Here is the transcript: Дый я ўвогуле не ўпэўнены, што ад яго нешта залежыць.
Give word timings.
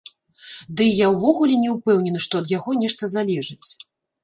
Дый 0.79 0.89
я 0.99 1.07
ўвогуле 1.15 1.59
не 1.65 1.69
ўпэўнены, 1.75 2.23
што 2.27 2.33
ад 2.43 2.47
яго 2.57 2.71
нешта 2.87 3.13
залежыць. 3.15 3.63